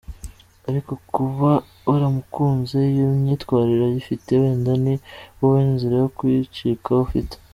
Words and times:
Ariko 0.69 0.91
kuba 1.13 1.51
waramukunze 1.89 2.77
iyo 2.93 3.05
myitwarire 3.21 3.83
ayifite, 3.89 4.31
wenda 4.41 4.71
ni 4.83 4.93
wowe 5.39 5.61
nzira 5.73 5.95
yo 6.03 6.09
kuyicikaho 6.17 7.01
afite. 7.07 7.35